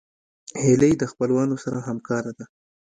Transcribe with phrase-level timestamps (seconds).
[0.63, 2.45] هیلۍ د خپلوانو سره همکاره ده